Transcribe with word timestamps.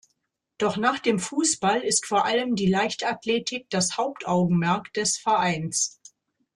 Doch 0.57 0.77
nach 0.77 0.97
dem 0.97 1.19
Fußball 1.19 1.81
ist 1.81 2.07
vor 2.07 2.25
allem 2.25 2.55
die 2.55 2.65
Leichtathletik 2.65 3.69
das 3.69 3.97
Hauptaugenmerk 3.97 4.91
des 4.93 5.19
Vereins. 5.19 5.99